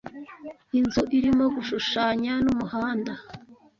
[0.79, 3.13] Inzu irimo gushushanya numuhanga.